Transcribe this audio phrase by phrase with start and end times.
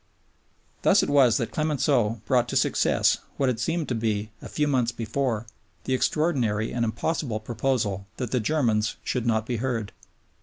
[0.81, 4.67] Thus it was that Clemenceau brought to success, what had seemed to be, a few
[4.67, 5.45] months before,
[5.83, 9.91] the extraordinary and impossible proposal that the Germans should not be heard.